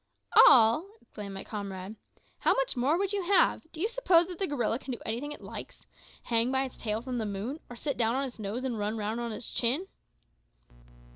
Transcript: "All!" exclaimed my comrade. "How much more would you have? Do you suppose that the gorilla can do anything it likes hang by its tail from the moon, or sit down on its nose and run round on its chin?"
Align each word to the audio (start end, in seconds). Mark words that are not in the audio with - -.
"All!" 0.47 0.89
exclaimed 0.99 1.35
my 1.35 1.43
comrade. 1.43 1.95
"How 2.39 2.55
much 2.55 2.75
more 2.75 2.97
would 2.97 3.13
you 3.13 3.21
have? 3.21 3.71
Do 3.71 3.79
you 3.79 3.87
suppose 3.87 4.25
that 4.29 4.39
the 4.39 4.47
gorilla 4.47 4.79
can 4.79 4.91
do 4.91 4.99
anything 5.05 5.31
it 5.31 5.41
likes 5.41 5.85
hang 6.23 6.51
by 6.51 6.63
its 6.63 6.75
tail 6.75 7.03
from 7.03 7.19
the 7.19 7.25
moon, 7.27 7.59
or 7.69 7.75
sit 7.75 7.97
down 7.97 8.15
on 8.15 8.23
its 8.25 8.39
nose 8.39 8.63
and 8.63 8.79
run 8.79 8.97
round 8.97 9.19
on 9.19 9.31
its 9.31 9.51
chin?" 9.51 9.85